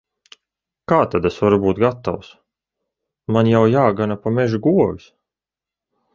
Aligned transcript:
Kā 0.91 0.97
tad 1.15 1.27
es 1.29 1.37
varu 1.43 1.59
būt 1.65 1.81
gatavs! 1.83 2.31
Man 3.37 3.51
jau 3.53 3.63
jāgana 3.75 4.19
pa 4.25 4.35
mežu 4.41 4.63
govis. 4.67 5.09